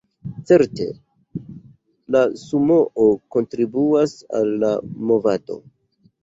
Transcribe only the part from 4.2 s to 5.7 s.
al la movado.